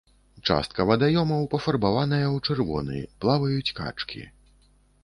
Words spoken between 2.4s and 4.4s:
чырвоны, плаваюць качкі.